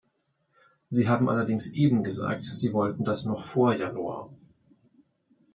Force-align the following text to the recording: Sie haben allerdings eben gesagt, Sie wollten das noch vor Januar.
Sie 0.89 1.07
haben 1.07 1.29
allerdings 1.29 1.71
eben 1.73 2.03
gesagt, 2.03 2.47
Sie 2.47 2.73
wollten 2.73 3.05
das 3.05 3.25
noch 3.25 3.45
vor 3.45 3.75
Januar. 3.75 4.31